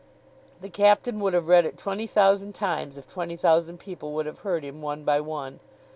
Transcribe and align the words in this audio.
The 0.61 0.69
Captain 0.71 1.19
would 1.19 1.33
have 1.35 1.47
read 1.47 1.63
it 1.63 1.77
twenty 1.77 2.07
thousand 2.07 2.55
times, 2.55 2.97
if 2.97 3.07
twenty 3.07 3.37
thousand 3.37 3.77
people 3.77 4.13
would 4.13 4.25
have 4.25 4.39
heard 4.39 4.63
him, 4.65 4.81
one 4.81 5.03
by 5.03 5.21
one. 5.21 5.59